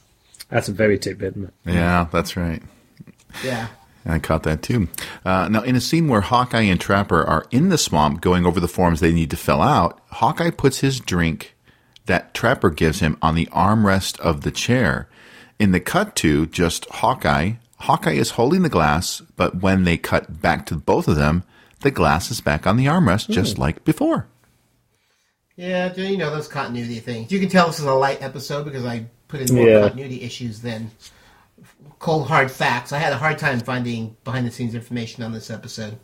That's 0.50 0.68
a 0.70 0.74
very 0.74 0.98
tidbit, 0.98 1.34
isn't 1.34 1.44
it? 1.46 1.54
Yeah, 1.74 2.08
that's 2.12 2.36
right. 2.36 2.62
Yeah. 3.44 3.68
I 4.08 4.20
caught 4.20 4.44
that 4.44 4.62
too. 4.64 4.88
Uh, 5.26 5.50
now, 5.50 5.62
in 5.64 5.76
a 5.76 5.82
scene 5.82 6.08
where 6.08 6.22
Hawkeye 6.22 6.62
and 6.62 6.80
Trapper 6.80 7.24
are 7.24 7.46
in 7.52 7.70
the 7.70 7.78
swamp 7.78 8.22
going 8.22 8.46
over 8.46 8.60
the 8.60 8.68
forms 8.68 9.00
they 9.00 9.12
need 9.12 9.30
to 9.32 9.38
fill 9.38 9.62
out, 9.62 10.00
Hawkeye 10.12 10.52
puts 10.52 10.80
his 10.80 11.00
drink 11.00 11.56
that 12.06 12.34
Trapper 12.34 12.70
gives 12.70 13.02
him 13.02 13.18
on 13.22 13.36
the 13.36 13.48
armrest 13.48 14.18
of 14.22 14.42
the 14.42 14.52
chair. 14.52 15.10
In 15.60 15.72
the 15.72 15.82
cut 15.82 16.16
to 16.18 16.46
just 16.46 16.86
Hawkeye, 16.90 17.54
Hawkeye 17.80 18.12
is 18.14 18.32
holding 18.32 18.62
the 18.62 18.70
glass, 18.70 19.22
but 19.36 19.62
when 19.62 19.84
they 19.84 19.98
cut 19.98 20.42
back 20.42 20.66
to 20.68 20.76
both 20.76 21.08
of 21.10 21.18
them, 21.18 21.44
the 21.82 21.92
glass 21.92 22.32
is 22.32 22.40
back 22.42 22.66
on 22.66 22.78
the 22.78 22.86
armrest 22.86 23.30
just 23.30 23.58
like 23.58 23.84
before. 23.84 24.28
Yeah, 25.56 25.94
you 25.96 26.18
know, 26.18 26.30
those 26.32 26.48
continuity 26.48 27.00
things. 27.00 27.32
You 27.32 27.40
can 27.40 27.50
tell 27.50 27.68
this 27.68 27.80
is 27.80 27.86
a 27.86 27.94
light 27.94 28.22
episode 28.22 28.64
because 28.64 28.86
I 28.86 29.06
put 29.28 29.42
in 29.42 29.56
more 29.56 29.68
Yeah. 29.68 29.82
continuity 29.82 30.22
issues 30.22 30.62
than 30.62 30.92
cold 32.00 32.28
hard 32.28 32.52
facts. 32.52 32.92
I 32.92 33.00
had 33.00 33.14
a 33.14 33.18
hard 33.18 33.38
time 33.38 33.60
finding 33.60 34.16
behind 34.24 34.48
the 34.48 34.52
scenes 34.52 34.76
information 34.76 35.24
on 35.24 35.32
this 35.32 35.50
episode. 35.50 35.98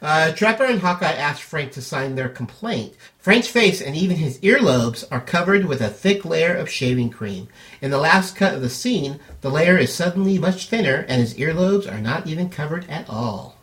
Uh, 0.00 0.32
Trapper 0.32 0.64
and 0.64 0.80
Hawkeye 0.80 1.12
asked 1.12 1.44
Frank 1.44 1.72
to 1.72 1.82
sign 1.82 2.16
their 2.16 2.28
complaint. 2.28 2.94
Frank's 3.18 3.46
face 3.46 3.80
and 3.80 3.94
even 3.94 4.16
his 4.16 4.40
earlobes 4.40 5.04
are 5.12 5.20
covered 5.20 5.64
with 5.64 5.80
a 5.80 5.88
thick 5.88 6.24
layer 6.24 6.56
of 6.56 6.68
shaving 6.68 7.10
cream. 7.10 7.48
In 7.80 7.92
the 7.92 7.98
last 7.98 8.34
cut 8.34 8.54
of 8.54 8.62
the 8.62 8.68
scene, 8.68 9.20
the 9.42 9.50
layer 9.50 9.78
is 9.78 9.94
suddenly 9.94 10.38
much 10.38 10.68
thinner 10.68 11.04
and 11.08 11.20
his 11.20 11.34
earlobes 11.34 11.90
are 11.90 12.00
not 12.00 12.26
even 12.26 12.50
covered 12.50 12.88
at 12.90 13.08
all. 13.08 13.56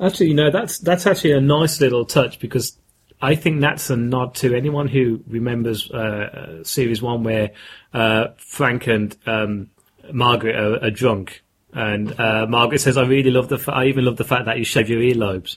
Actually, 0.00 0.28
you 0.28 0.34
know, 0.34 0.50
that's 0.50 0.78
that's 0.78 1.06
actually 1.06 1.32
a 1.32 1.40
nice 1.40 1.80
little 1.80 2.04
touch 2.04 2.40
because 2.40 2.76
I 3.22 3.34
think 3.34 3.60
that's 3.60 3.90
a 3.90 3.96
nod 3.96 4.34
to 4.36 4.54
anyone 4.54 4.88
who 4.88 5.22
remembers 5.28 5.90
uh, 5.90 6.64
series 6.64 7.02
one 7.02 7.22
where 7.22 7.50
uh, 7.92 8.28
Frank 8.38 8.86
and 8.86 9.16
um, 9.26 9.70
Margaret 10.12 10.56
are, 10.56 10.84
are 10.84 10.90
drunk, 10.90 11.42
and 11.72 12.18
uh, 12.18 12.46
Margaret 12.48 12.80
says, 12.80 12.96
"I 12.96 13.04
really 13.04 13.30
love 13.30 13.48
the. 13.48 13.58
Fa- 13.58 13.74
I 13.74 13.86
even 13.86 14.04
love 14.04 14.16
the 14.16 14.24
fact 14.24 14.46
that 14.46 14.58
you 14.58 14.64
shave 14.64 14.88
your 14.88 15.00
earlobes." 15.00 15.56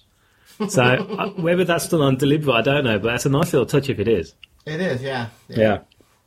So 0.69 0.83
uh, 0.83 1.29
whether 1.31 1.63
that's 1.63 1.87
done 1.87 2.01
on 2.01 2.17
deliberate, 2.17 2.53
I 2.53 2.61
don't 2.61 2.83
know, 2.83 2.99
but 2.99 3.09
that's 3.09 3.25
a 3.25 3.29
nice 3.29 3.53
little 3.53 3.65
touch 3.65 3.89
if 3.89 3.99
it 3.99 4.07
is. 4.07 4.33
It 4.65 4.79
is, 4.79 5.01
yeah. 5.01 5.29
Yeah. 5.49 5.79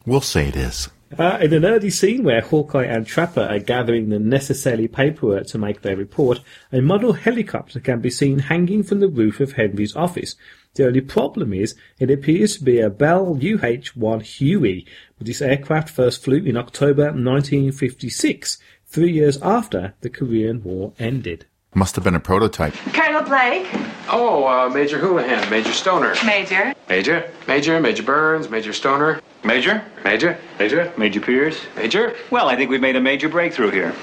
We'll 0.05 0.21
say 0.21 0.49
it 0.49 0.57
is. 0.57 0.89
Uh, 1.17 1.39
in 1.41 1.53
an 1.55 1.65
early 1.65 1.91
scene 1.91 2.25
where 2.25 2.41
Hawkeye 2.41 2.85
and 2.85 3.07
Trapper 3.07 3.43
are 3.43 3.61
gathering 3.61 4.09
the 4.09 4.19
necessary 4.19 4.89
paperwork 4.89 5.47
to 5.49 5.59
make 5.59 5.83
their 5.83 5.97
report, 5.97 6.41
a 6.73 6.81
model 6.81 7.13
helicopter 7.13 7.79
can 7.79 8.01
be 8.01 8.11
seen 8.11 8.41
hanging 8.41 8.83
from 8.83 9.01
the 9.01 9.09
roof 9.09 9.39
of 9.39 9.53
Henry's 9.53 9.95
office. 9.95 10.35
The 10.77 10.87
only 10.87 11.01
problem 11.01 11.55
is 11.55 11.75
it 11.99 12.11
appears 12.11 12.59
to 12.59 12.65
be 12.65 12.81
a 12.81 12.91
Bell 12.91 13.29
UH-1 13.29 14.23
Huey, 14.23 14.87
but 15.17 15.27
this 15.27 15.41
aircraft 15.41 15.89
first 15.89 16.23
flew 16.23 16.37
in 16.37 16.59
October 16.59 17.05
1956, 17.05 18.59
three 18.85 19.11
years 19.11 19.41
after 19.41 19.95
the 20.03 20.11
Korean 20.11 20.63
War 20.63 20.93
ended. 20.99 21.47
Must 21.75 21.95
have 21.95 22.05
been 22.05 22.15
a 22.15 22.21
prototype. 22.21 22.75
Colonel 22.93 23.23
Blake? 23.23 23.67
Oh, 24.11 24.47
uh, 24.47 24.69
Major 24.69 24.99
Houlihan, 24.99 25.49
Major 25.49 25.73
Stoner. 25.73 26.15
Major? 26.27 26.75
Major, 26.91 27.31
Major, 27.49 27.81
Major 27.81 28.03
Burns, 28.03 28.51
Major 28.51 28.75
Stoner. 28.75 29.23
Major? 29.45 29.83
Major, 30.05 30.39
Major, 30.59 30.93
Major 30.99 31.21
Pierce? 31.21 31.59
Major. 31.75 32.15
Well, 32.31 32.51
I 32.51 32.57
think 32.57 32.69
we've 32.69 32.83
made 32.83 32.97
a 32.97 33.01
major 33.01 33.31
breakthrough 33.31 33.71
here. 33.71 33.95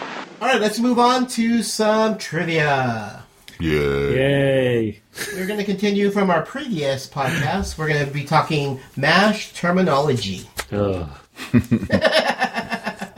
All 0.41 0.47
right, 0.47 0.59
let's 0.59 0.79
move 0.79 0.97
on 0.97 1.27
to 1.27 1.61
some 1.61 2.17
trivia. 2.17 3.22
Yeah. 3.63 4.09
Yay! 4.09 5.01
We're 5.35 5.47
going 5.47 5.57
to 5.57 5.63
continue 5.63 6.11
from 6.11 6.29
our 6.29 6.41
previous 6.41 7.07
podcast. 7.07 7.77
We're 7.77 7.87
going 7.87 8.05
to 8.05 8.11
be 8.11 8.25
talking 8.25 8.81
MASH 8.97 9.53
terminology. 9.53 10.49
Ugh. 10.73 11.09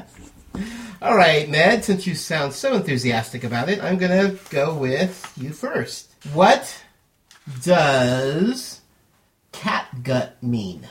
All 1.01 1.17
right, 1.17 1.49
Ned, 1.49 1.83
since 1.83 2.05
you 2.05 2.13
sound 2.13 2.53
so 2.53 2.75
enthusiastic 2.75 3.43
about 3.43 3.69
it, 3.69 3.83
I'm 3.83 3.97
going 3.97 4.11
to 4.11 4.39
go 4.51 4.75
with 4.75 5.33
you 5.35 5.49
first. 5.49 6.13
What 6.31 6.79
does 7.63 8.81
catgut 9.51 10.33
mean? 10.43 10.87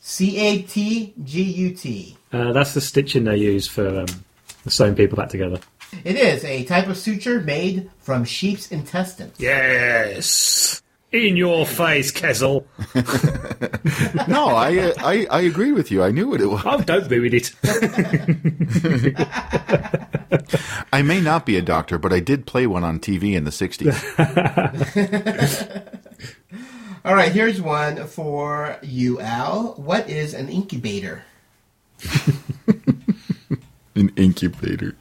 C 0.00 0.36
A 0.38 0.62
T 0.62 1.14
G 1.22 1.40
U 1.40 1.76
T. 1.76 2.18
Uh, 2.32 2.52
that's 2.52 2.74
the 2.74 2.80
stitching 2.80 3.22
they 3.22 3.36
use 3.36 3.68
for 3.68 4.00
um, 4.00 4.06
sewing 4.66 4.96
people 4.96 5.18
back 5.18 5.28
together. 5.28 5.60
It 6.04 6.16
is 6.16 6.44
a 6.44 6.64
type 6.64 6.88
of 6.88 6.96
suture 6.96 7.40
made 7.40 7.90
from 7.98 8.24
sheep's 8.24 8.70
intestines. 8.70 9.34
Yes! 9.38 10.82
In 11.12 11.36
your 11.36 11.66
face, 11.66 12.10
Kezzle. 12.10 12.64
No, 14.28 14.46
I, 14.48 14.78
uh, 14.78 14.92
I 14.98 15.26
I 15.30 15.40
agree 15.42 15.72
with 15.72 15.90
you. 15.90 16.02
I 16.02 16.10
knew 16.10 16.28
what 16.28 16.40
it 16.40 16.46
was. 16.46 16.62
Oh, 16.64 16.80
don't 16.80 17.08
ruin 17.10 17.34
it. 17.34 17.52
I 20.92 21.02
may 21.02 21.20
not 21.20 21.44
be 21.44 21.56
a 21.56 21.62
doctor, 21.62 21.98
but 21.98 22.12
I 22.12 22.20
did 22.20 22.46
play 22.46 22.66
one 22.66 22.84
on 22.84 22.98
TV 23.00 23.34
in 23.34 23.44
the 23.44 23.50
60s. 23.50 23.92
All 27.04 27.14
right, 27.14 27.32
here's 27.32 27.60
one 27.60 28.06
for 28.06 28.78
you, 28.82 29.20
Al. 29.20 29.74
What 29.74 30.08
is 30.08 30.34
an 30.34 30.48
incubator? 30.48 31.24
An 33.94 34.10
incubator. 34.16 34.94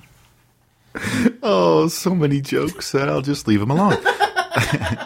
Oh, 1.44 1.88
so 1.88 2.14
many 2.14 2.40
jokes 2.40 2.92
that 2.92 3.10
I'll 3.10 3.24
just 3.24 3.48
leave 3.48 3.60
them 3.60 3.72
alone. 3.72 3.98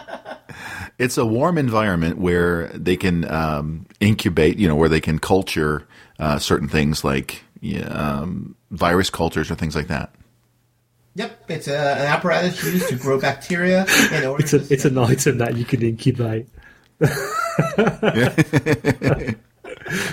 it's 0.98 1.16
a 1.16 1.24
warm 1.24 1.56
environment 1.56 2.18
where 2.18 2.68
they 2.68 2.96
can 2.96 3.28
um, 3.30 3.86
incubate, 4.00 4.58
you 4.58 4.68
know, 4.68 4.76
where 4.76 4.90
they 4.90 5.00
can 5.00 5.18
culture 5.18 5.86
uh, 6.18 6.38
certain 6.38 6.68
things 6.68 7.04
like 7.04 7.42
yeah, 7.60 7.86
um, 7.86 8.54
virus 8.70 9.10
cultures 9.10 9.50
or 9.50 9.54
things 9.54 9.74
like 9.74 9.88
that. 9.88 10.12
Yep, 11.14 11.44
it's 11.48 11.68
a, 11.68 11.78
an 11.78 12.06
apparatus 12.06 12.62
used 12.62 12.88
to 12.90 12.96
grow 12.96 13.18
bacteria 13.18 13.86
in 14.12 14.24
order 14.24 14.42
It's, 14.42 14.52
a, 14.52 14.58
to 14.58 14.74
it's 14.74 14.84
an 14.84 14.98
item 14.98 15.38
that 15.38 15.56
you 15.56 15.64
can 15.64 15.82
incubate. 15.82 16.48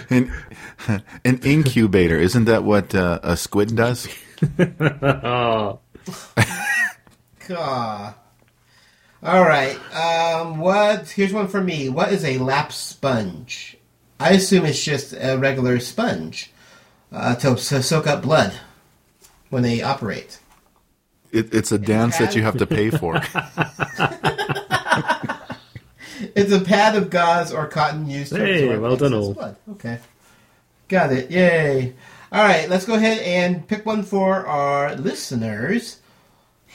An, 0.10 0.32
an 1.26 1.40
incubator, 1.44 2.18
isn't 2.18 2.46
that 2.46 2.64
what 2.64 2.96
uh, 2.96 3.20
a 3.24 3.36
squid 3.36 3.76
does? 3.76 4.08
Ah. 7.52 8.16
All 9.22 9.44
right. 9.44 9.76
Um, 9.94 10.60
what? 10.60 11.10
Here's 11.10 11.34
one 11.34 11.48
for 11.50 11.62
me. 11.62 11.90
What 11.90 12.14
is 12.14 12.24
a 12.24 12.38
lap 12.38 12.72
sponge? 12.72 13.76
I 14.20 14.32
assume 14.32 14.66
it's 14.66 14.82
just 14.84 15.14
a 15.14 15.38
regular 15.38 15.80
sponge 15.80 16.52
uh, 17.12 17.36
to, 17.36 17.56
to 17.56 17.84
soak 17.84 18.08
up 18.08 18.22
blood 18.22 18.54
when 19.50 19.62
they 19.64 19.82
operate. 19.82 20.40
It, 21.34 21.54
it's 21.54 21.72
a 21.74 21.78
dance 21.80 22.18
that 22.20 22.34
you 22.36 22.44
have 22.44 22.58
to 22.60 22.66
pay 22.66 22.90
for. 22.90 23.22
It's 26.36 26.52
a 26.54 26.62
pad 26.62 26.96
of 26.96 27.10
gauze 27.10 27.52
or 27.52 27.68
cotton 27.68 28.10
used 28.10 28.32
to 28.34 28.40
Hey, 28.40 28.64
absorb 28.64 28.82
well 28.82 28.96
done 28.96 29.14
excess 29.14 29.26
all. 29.28 29.34
blood. 29.34 29.56
Okay, 29.72 30.00
got 30.88 31.12
it. 31.12 31.30
Yay! 31.30 31.94
All 32.34 32.44
right, 32.44 32.68
let's 32.68 32.88
go 32.88 32.96
ahead 32.96 33.20
and 33.20 33.68
pick 33.68 33.86
one 33.86 34.02
for 34.02 34.48
our 34.48 34.96
listeners. 34.96 36.00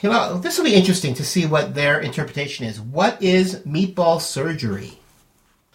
Know, 0.01 0.37
this 0.37 0.57
will 0.57 0.63
be 0.63 0.73
interesting 0.73 1.13
to 1.15 1.25
see 1.25 1.45
what 1.45 1.75
their 1.75 1.99
interpretation 1.99 2.65
is. 2.65 2.79
What 2.79 3.21
is 3.21 3.57
meatball 3.65 4.21
surgery? 4.21 4.99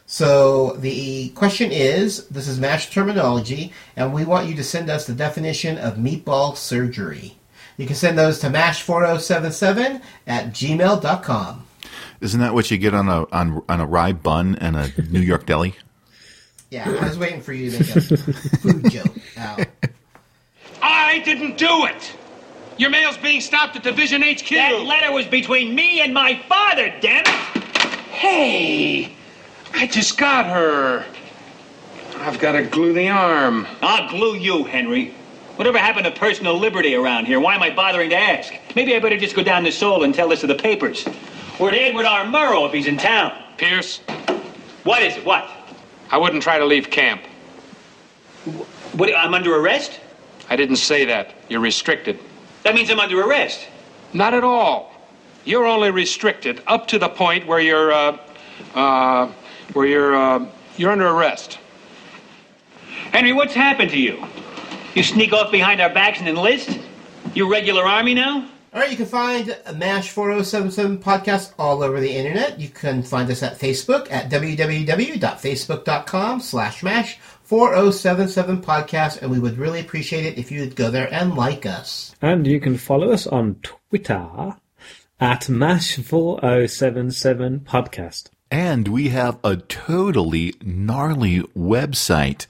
So 0.07 0.73
the 0.77 1.29
question 1.31 1.71
is, 1.71 2.27
this 2.29 2.49
is 2.49 2.59
MASH 2.59 2.95
terminology, 2.95 3.75
and 3.95 4.15
we 4.15 4.25
want 4.25 4.49
you 4.49 4.55
to 4.55 4.65
send 4.65 4.89
us 4.89 5.07
the 5.07 5.13
definition 5.13 5.77
of 5.77 5.97
meatball 5.97 6.57
surgery. 6.57 7.37
You 7.77 7.87
can 7.87 7.97
send 7.97 8.17
those 8.17 8.39
to 8.39 8.47
mash4077 8.47 10.01
at 10.27 10.47
gmail.com. 10.47 11.67
Isn't 12.23 12.41
that 12.41 12.55
what 12.55 12.71
you 12.71 12.79
get 12.79 12.95
on 12.95 13.11
a 13.11 13.27
on 13.33 13.63
on 13.69 13.81
a 13.81 13.87
rye 13.87 14.15
bun 14.15 14.57
and 14.63 14.77
a 14.77 14.91
New 15.11 15.21
York 15.21 15.45
deli? 15.45 15.75
Yeah, 16.71 16.91
I 16.91 17.09
was 17.09 17.19
waiting 17.19 17.41
for 17.41 17.53
you 17.53 17.71
to 17.71 17.79
make 17.79 17.97
a 17.97 18.17
food 18.59 18.91
joke. 18.91 19.15
Al. 19.37 19.59
I 20.87 21.21
didn't 21.21 21.57
do 21.57 21.87
it. 21.87 22.15
Your 22.77 22.91
mail's 22.91 23.17
being 23.17 23.41
stopped 23.41 23.75
at 23.77 23.83
Division 23.83 24.21
HQ. 24.21 24.49
That 24.51 24.83
letter 24.83 25.13
was 25.13 25.25
between 25.27 25.75
me 25.75 26.03
and 26.03 26.13
my 26.13 26.37
father, 26.47 26.93
damn 27.01 27.25
it! 27.25 27.29
Hey, 28.11 29.15
I 29.73 29.87
just 29.87 30.19
got 30.19 30.47
her. 30.47 31.07
I've 32.19 32.39
got 32.39 32.53
to 32.53 32.63
glue 32.65 32.93
the 32.93 33.09
arm. 33.09 33.67
I'll 33.81 34.09
glue 34.11 34.37
you, 34.37 34.65
Henry. 34.65 35.15
Whatever 35.57 35.79
happened 35.79 36.05
to 36.05 36.11
personal 36.11 36.59
liberty 36.59 36.95
around 36.95 37.27
here? 37.27 37.41
Why 37.41 37.55
am 37.55 37.63
I 37.63 37.71
bothering 37.71 38.11
to 38.11 38.17
ask? 38.17 38.53
Maybe 38.77 38.95
I 38.95 38.99
better 38.99 39.17
just 39.17 39.37
go 39.37 39.43
down 39.43 39.65
to 39.65 39.73
Seoul 39.73 40.05
and 40.05 40.15
tell 40.15 40.29
this 40.29 40.41
to 40.41 40.47
the 40.47 40.55
papers. 40.55 41.07
Or 41.59 41.71
to 41.71 41.77
Edward 41.77 42.05
R. 42.07 42.25
Murrow 42.25 42.67
if 42.67 42.73
he's 42.73 42.87
in 42.87 42.99
town. 42.99 43.33
Pierce, 43.57 43.99
What 44.83 45.03
is 45.03 45.17
it? 45.17 45.25
What? 45.25 45.49
I 46.11 46.19
wouldn't 46.19 46.43
try 46.43 46.59
to 46.59 46.65
leave 46.67 46.91
camp. 46.91 47.23
What? 48.93 49.15
I'm 49.17 49.33
under 49.33 49.55
arrest? 49.57 50.01
I 50.49 50.57
didn't 50.57 50.77
say 50.77 51.05
that. 51.07 51.35
You're 51.49 51.61
restricted. 51.61 52.19
That 52.63 52.75
means 52.75 52.91
I'm 52.91 53.01
under 53.01 53.21
arrest. 53.23 53.67
Not 54.13 54.35
at 54.35 54.45
all. 54.45 54.93
You're 55.45 55.67
only 55.67 55.91
restricted 55.91 56.63
up 56.67 56.87
to 56.89 56.99
the 56.99 57.09
point 57.09 57.47
where 57.47 57.61
you're, 57.61 57.93
uh, 57.93 58.19
uh, 58.75 59.31
where 59.73 59.87
you're, 59.87 60.15
uh, 60.15 60.47
you're 60.77 60.91
under 60.91 61.09
arrest. 61.09 61.59
Henry, 63.13 63.33
what's 63.33 63.55
happened 63.55 63.91
to 63.91 63.99
you? 63.99 64.25
You 64.95 65.03
sneak 65.03 65.33
off 65.33 65.51
behind 65.53 65.81
our 65.81 65.93
backs 65.93 66.21
and 66.21 66.29
enlist? 66.29 66.79
You 67.35 67.51
regular 67.51 67.85
army 67.85 68.15
now? 68.15 68.49
All 68.73 68.81
right, 68.81 68.91
you 68.91 68.97
can 68.97 69.07
find 69.07 69.57
MASH 69.77 70.11
4077 70.11 70.99
podcast 70.99 71.53
all 71.61 71.85
over 71.85 72.01
the 72.01 72.11
internet. 72.11 72.59
You 72.59 72.69
can 72.69 73.05
find 73.05 73.31
us 73.31 73.41
at 73.41 73.57
Facebook 73.57 74.11
at 74.11 74.29
www.facebook.com 74.31 76.41
slash 76.41 76.83
MASH 76.83 77.19
4077 77.45 78.63
podcast, 78.63 79.21
and 79.21 79.31
we 79.31 79.39
would 79.39 79.59
really 79.59 79.81
appreciate 79.81 80.25
it 80.25 80.39
if 80.39 80.51
you 80.51 80.61
would 80.61 80.77
go 80.77 80.91
there 80.91 81.13
and 81.13 81.35
like 81.35 81.67
us. 81.67 82.17
And 82.23 82.47
you 82.47 82.59
can 82.59 82.79
follow 82.79 83.13
us 83.13 83.27
on 83.27 83.57
Twitter 83.63 84.57
at 85.21 85.43
MASH4077 85.43 87.65
Podcast. 87.65 88.31
And 88.51 88.89
we 88.89 89.11
have 89.11 89.39
a 89.45 89.57
totally 89.57 90.55
gnarly 90.63 91.41
website. 91.57 92.47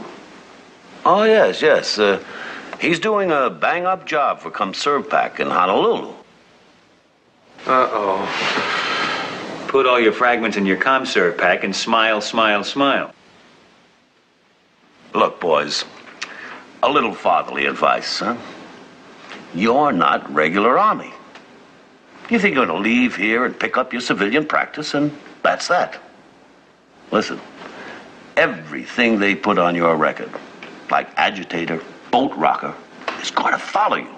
Oh, 1.05 1.23
yes, 1.23 1.61
yes. 1.61 1.97
Uh, 1.97 2.21
he's 2.81 2.99
doing 2.99 3.31
a 3.31 3.49
bang 3.49 3.85
up 3.85 4.05
job 4.05 4.41
for 4.41 4.51
Comservapac 4.51 5.39
in 5.39 5.47
Honolulu. 5.47 6.13
Uh-oh. 7.65 8.72
Put 9.73 9.87
all 9.87 9.99
your 9.99 10.13
fragments 10.13 10.55
in 10.55 10.67
your 10.67 10.77
ComServe 10.77 11.35
pack 11.35 11.63
and 11.63 11.75
smile, 11.75 12.21
smile, 12.21 12.63
smile. 12.63 13.11
Look, 15.15 15.39
boys, 15.39 15.83
a 16.83 16.91
little 16.91 17.15
fatherly 17.15 17.65
advice, 17.65 18.19
huh? 18.19 18.37
You're 19.55 19.91
not 19.91 20.31
regular 20.31 20.77
Army. 20.77 21.11
You 22.29 22.37
think 22.37 22.53
you're 22.53 22.67
going 22.67 22.83
to 22.83 22.87
leave 22.87 23.15
here 23.15 23.45
and 23.45 23.59
pick 23.59 23.75
up 23.75 23.91
your 23.91 24.01
civilian 24.03 24.45
practice, 24.45 24.93
and 24.93 25.11
that's 25.41 25.69
that. 25.69 25.99
Listen, 27.09 27.41
everything 28.37 29.17
they 29.17 29.33
put 29.33 29.57
on 29.57 29.73
your 29.73 29.95
record, 29.95 30.29
like 30.91 31.09
agitator, 31.17 31.81
boat 32.11 32.31
rocker, 32.35 32.75
is 33.23 33.31
going 33.31 33.53
to 33.53 33.57
follow 33.57 33.97
you. 33.97 34.15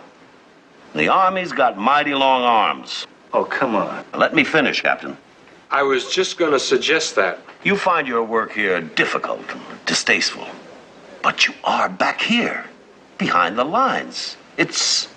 The 0.96 1.08
Army's 1.08 1.54
got 1.54 1.78
mighty 1.78 2.14
long 2.14 2.42
arms. 2.42 3.08
Oh, 3.34 3.46
come 3.46 3.78
on. 3.78 4.04
Let 4.14 4.36
me 4.36 4.44
finish, 4.44 4.82
Captain. 4.82 5.16
I 5.72 5.84
was 5.84 6.12
just 6.12 6.38
going 6.38 6.52
to 6.52 6.60
suggest 6.60 7.16
that. 7.16 7.40
You 7.64 7.76
find 7.76 8.08
your 8.08 8.24
work 8.24 8.52
here 8.52 8.80
difficult, 8.82 9.42
distasteful. 9.86 10.48
But 11.22 11.48
you 11.48 11.54
are 11.64 11.90
back 11.90 12.22
here, 12.22 12.66
behind 13.18 13.58
the 13.58 13.64
lines. 13.64 14.38
It's 14.58 15.08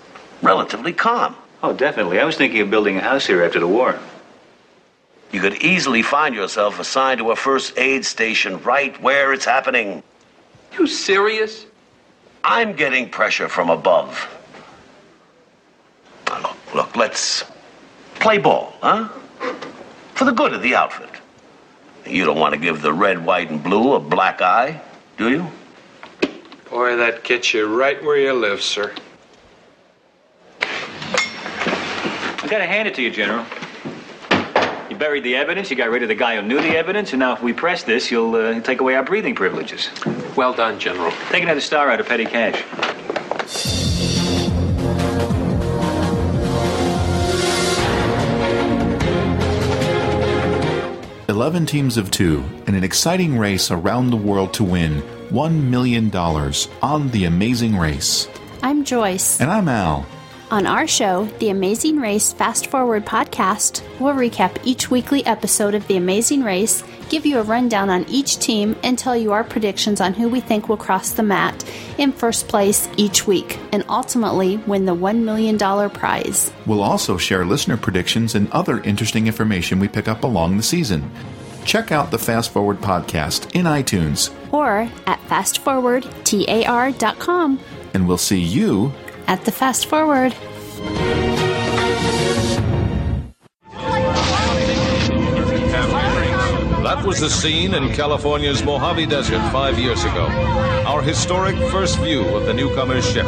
relatively 0.41 0.93
calm. 0.93 1.35
Oh, 1.61 1.73
definitely. 1.73 2.19
I 2.19 2.25
was 2.25 2.35
thinking 2.35 2.61
of 2.61 2.71
building 2.71 2.97
a 2.97 3.01
house 3.01 3.27
here 3.27 3.43
after 3.43 3.59
the 3.59 3.67
war. 3.67 3.99
You 5.31 5.41
could 5.41 5.61
easily 5.61 6.01
find 6.01 6.33
yourself 6.33 6.79
assigned 6.79 7.19
to 7.19 7.31
a 7.31 7.35
first 7.35 7.77
aid 7.77 8.03
station 8.03 8.61
right 8.63 8.99
where 9.01 9.31
it's 9.33 9.45
happening. 9.45 10.01
You 10.77 10.87
serious? 10.87 11.65
I'm 12.43 12.73
getting 12.73 13.09
pressure 13.09 13.47
from 13.47 13.69
above. 13.69 14.27
Now, 16.27 16.41
look, 16.41 16.73
look, 16.73 16.95
let's 16.95 17.43
play 18.15 18.37
ball, 18.39 18.73
huh? 18.81 19.09
For 20.19 20.25
the 20.25 20.33
good 20.33 20.51
of 20.51 20.61
the 20.61 20.75
outfit. 20.75 21.09
You 22.05 22.25
don't 22.25 22.37
want 22.37 22.53
to 22.53 22.59
give 22.59 22.81
the 22.81 22.91
red, 22.91 23.25
white, 23.25 23.49
and 23.49 23.63
blue 23.63 23.93
a 23.93 24.01
black 24.01 24.41
eye, 24.41 24.81
do 25.15 25.29
you? 25.29 25.47
Boy, 26.69 26.97
that 26.97 27.23
gets 27.23 27.53
you 27.53 27.73
right 27.73 28.03
where 28.03 28.17
you 28.17 28.33
live, 28.33 28.61
sir. 28.61 28.93
I've 30.61 32.49
gotta 32.49 32.65
hand 32.65 32.89
it 32.89 32.95
to 32.95 33.01
you, 33.01 33.11
General. 33.11 33.45
You 34.89 34.97
buried 34.97 35.23
the 35.23 35.37
evidence, 35.37 35.69
you 35.71 35.77
got 35.77 35.89
rid 35.89 36.03
of 36.03 36.09
the 36.09 36.15
guy 36.15 36.35
who 36.35 36.41
knew 36.41 36.59
the 36.59 36.75
evidence, 36.75 37.13
and 37.13 37.21
now 37.21 37.31
if 37.31 37.41
we 37.41 37.53
press 37.53 37.83
this, 37.83 38.11
you'll 38.11 38.35
uh, 38.35 38.59
take 38.59 38.81
away 38.81 38.95
our 38.95 39.03
breathing 39.05 39.35
privileges. 39.35 39.89
Well 40.35 40.51
done, 40.53 40.81
General. 40.81 41.13
Take 41.29 41.43
another 41.43 41.61
star 41.61 41.91
out 41.91 42.01
of 42.01 42.09
petty 42.09 42.25
cash. 42.25 42.61
11 51.39 51.65
teams 51.65 51.95
of 51.95 52.11
two 52.11 52.43
in 52.67 52.75
an 52.75 52.83
exciting 52.83 53.37
race 53.37 53.71
around 53.71 54.09
the 54.09 54.17
world 54.17 54.53
to 54.53 54.61
win 54.61 55.01
$1 55.29 55.63
million 55.69 56.13
on 56.13 57.09
The 57.11 57.23
Amazing 57.23 57.77
Race. 57.77 58.27
I'm 58.61 58.83
Joyce. 58.83 59.39
And 59.39 59.49
I'm 59.49 59.69
Al. 59.69 60.05
On 60.51 60.65
our 60.65 60.87
show, 60.87 61.25
The 61.37 61.49
Amazing 61.49 61.99
Race 61.99 62.33
Fast 62.33 62.71
Forward 62.71 63.05
podcast, 63.05 63.83
we'll 63.99 64.15
recap 64.15 64.57
each 64.63 64.89
weekly 64.89 65.23
episode 65.27 65.75
of 65.75 65.85
The 65.85 65.95
Amazing 65.95 66.41
Race, 66.41 66.83
give 67.07 67.23
you 67.23 67.37
a 67.37 67.43
rundown 67.43 67.91
on 67.91 68.03
each 68.09 68.39
team, 68.39 68.75
and 68.81 68.97
tell 68.97 69.15
you 69.15 69.31
our 69.31 69.43
predictions 69.43 70.01
on 70.01 70.15
who 70.15 70.27
we 70.27 70.39
think 70.39 70.67
will 70.67 70.75
cross 70.75 71.11
the 71.11 71.21
mat 71.21 71.63
in 71.99 72.11
first 72.11 72.47
place 72.47 72.89
each 72.97 73.27
week, 73.27 73.59
and 73.71 73.85
ultimately 73.89 74.57
win 74.57 74.85
the 74.85 74.95
$1 74.95 75.23
million 75.23 75.59
prize. 75.91 76.51
We'll 76.65 76.81
also 76.81 77.17
share 77.17 77.45
listener 77.45 77.77
predictions 77.77 78.33
and 78.33 78.51
other 78.51 78.81
interesting 78.81 79.27
information 79.27 79.79
we 79.79 79.87
pick 79.87 80.07
up 80.07 80.23
along 80.23 80.57
the 80.57 80.63
season. 80.63 81.11
Check 81.63 81.91
out 81.91 82.09
the 82.09 82.17
Fast 82.17 82.49
Forward 82.49 82.77
podcast 82.77 83.53
in 83.53 83.67
iTunes, 83.67 84.33
Or 84.51 84.89
at 85.05 85.19
fastforwardtar.com 85.27 87.59
and 87.93 88.07
we'll 88.07 88.17
see 88.17 88.39
you 88.39 88.91
at 89.29 89.45
the 89.45 89.51
Fast 89.51 89.85
Forward. 89.85 90.33
That 96.81 97.05
was 97.05 97.19
the 97.19 97.29
scene 97.29 97.75
in 97.75 97.93
California's 97.93 98.63
Mojave 98.63 99.05
Desert 99.05 99.51
five 99.51 99.77
years 99.77 100.03
ago. 100.03 100.25
Our 100.87 101.03
historic 101.03 101.55
first 101.69 101.99
view 101.99 102.23
of 102.29 102.47
the 102.47 102.53
newcomer's 102.55 103.07
ship. 103.07 103.27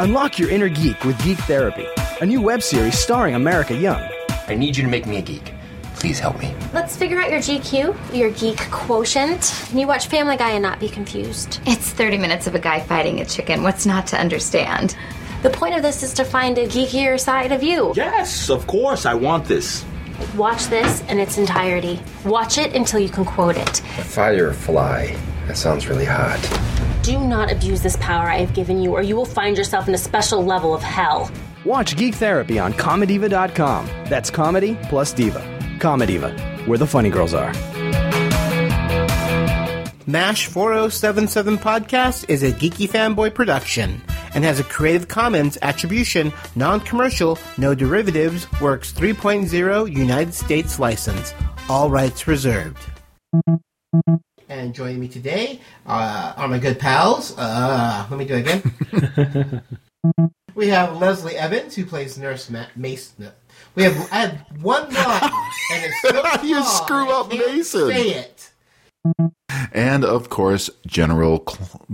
Unlock 0.00 0.38
your 0.38 0.48
inner 0.48 0.68
geek 0.68 1.04
with 1.04 1.20
Geek 1.24 1.38
Therapy, 1.38 1.84
a 2.20 2.26
new 2.26 2.40
web 2.40 2.62
series 2.62 2.96
starring 2.96 3.34
America 3.34 3.74
Young. 3.74 4.00
I 4.46 4.54
need 4.54 4.76
you 4.76 4.84
to 4.84 4.88
make 4.88 5.06
me 5.06 5.16
a 5.16 5.22
geek. 5.22 5.52
Please 5.96 6.20
help 6.20 6.38
me. 6.38 6.54
Let's 6.72 6.96
figure 6.96 7.18
out 7.18 7.30
your 7.30 7.40
GQ, 7.40 8.14
your 8.16 8.30
geek 8.30 8.58
quotient. 8.70 9.52
Can 9.66 9.78
you 9.78 9.88
watch 9.88 10.06
Family 10.06 10.36
Guy 10.36 10.50
and 10.50 10.62
not 10.62 10.78
be 10.78 10.88
confused? 10.88 11.60
It's 11.66 11.90
30 11.90 12.18
minutes 12.18 12.46
of 12.46 12.54
a 12.54 12.60
guy 12.60 12.78
fighting 12.78 13.20
a 13.20 13.24
chicken. 13.24 13.64
What's 13.64 13.86
not 13.86 14.06
to 14.08 14.20
understand? 14.20 14.96
The 15.42 15.50
point 15.50 15.74
of 15.74 15.82
this 15.82 16.04
is 16.04 16.14
to 16.14 16.24
find 16.24 16.56
a 16.58 16.68
geekier 16.68 17.18
side 17.18 17.50
of 17.50 17.64
you. 17.64 17.92
Yes, 17.96 18.50
of 18.50 18.68
course, 18.68 19.04
I 19.04 19.14
want 19.14 19.46
this. 19.46 19.84
Watch 20.36 20.66
this 20.66 21.00
in 21.08 21.18
its 21.18 21.38
entirety. 21.38 21.98
Watch 22.24 22.58
it 22.58 22.72
until 22.76 23.00
you 23.00 23.08
can 23.08 23.24
quote 23.24 23.56
it. 23.56 23.80
A 23.80 24.04
firefly. 24.04 25.12
That 25.48 25.56
sounds 25.56 25.88
really 25.88 26.04
hot. 26.04 26.38
Do 27.08 27.18
not 27.20 27.50
abuse 27.50 27.80
this 27.80 27.96
power 27.96 28.28
I 28.28 28.36
have 28.36 28.52
given 28.52 28.82
you, 28.82 28.92
or 28.92 29.02
you 29.02 29.16
will 29.16 29.24
find 29.24 29.56
yourself 29.56 29.88
in 29.88 29.94
a 29.94 29.98
special 29.98 30.44
level 30.44 30.74
of 30.74 30.82
hell. 30.82 31.30
Watch 31.64 31.96
Geek 31.96 32.14
Therapy 32.16 32.58
on 32.58 32.74
Comediva.com. 32.74 33.86
That's 34.10 34.28
comedy 34.28 34.78
plus 34.90 35.14
diva. 35.14 35.40
Comediva, 35.78 36.66
where 36.66 36.76
the 36.76 36.86
funny 36.86 37.08
girls 37.08 37.32
are. 37.32 37.54
MASH 40.06 40.48
4077 40.48 41.56
Podcast 41.56 42.28
is 42.28 42.42
a 42.42 42.52
geeky 42.52 42.86
fanboy 42.86 43.32
production 43.32 44.02
and 44.34 44.44
has 44.44 44.60
a 44.60 44.64
Creative 44.64 45.08
Commons 45.08 45.56
Attribution, 45.62 46.30
Non 46.56 46.78
Commercial, 46.78 47.38
No 47.56 47.74
Derivatives, 47.74 48.46
Works 48.60 48.92
3.0 48.92 49.90
United 49.90 50.34
States 50.34 50.78
license. 50.78 51.32
All 51.70 51.88
rights 51.88 52.26
reserved. 52.26 52.76
And 54.48 54.74
joining 54.74 54.98
me 54.98 55.08
today 55.08 55.60
uh, 55.86 56.32
are 56.36 56.48
my 56.48 56.58
good 56.58 56.78
pals. 56.78 57.36
Uh, 57.36 58.06
let 58.08 58.18
me 58.18 58.24
do 58.24 58.34
it 58.34 58.40
again. 58.40 59.62
we 60.54 60.68
have 60.68 60.96
Leslie 60.96 61.36
Evans, 61.36 61.74
who 61.76 61.84
plays 61.84 62.16
Nurse 62.16 62.48
Ma- 62.48 62.64
Mason. 62.74 63.28
We 63.74 63.82
have 63.82 64.08
I 64.10 64.16
have 64.26 64.62
one 64.62 64.92
line, 64.94 65.30
and 65.72 65.84
it's 65.84 66.00
so 66.00 66.42
You 66.46 66.64
screw 66.64 67.10
up 67.10 67.28
Mason. 67.28 67.88
Say 67.88 68.10
it. 68.10 68.50
And 69.72 70.04
of 70.04 70.30
course, 70.30 70.70
General. 70.86 71.44
Cl- 71.46 71.84